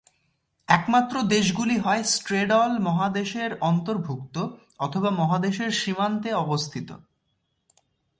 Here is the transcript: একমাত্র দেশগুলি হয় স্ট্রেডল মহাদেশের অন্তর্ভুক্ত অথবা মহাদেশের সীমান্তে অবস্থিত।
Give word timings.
একমাত্র 0.67 1.15
দেশগুলি 1.27 1.77
হয় 1.77 2.03
স্ট্রেডল 2.03 2.71
মহাদেশের 2.79 3.51
অন্তর্ভুক্ত 3.61 4.35
অথবা 4.79 5.09
মহাদেশের 5.11 5.71
সীমান্তে 5.71 6.29
অবস্থিত। 6.33 6.89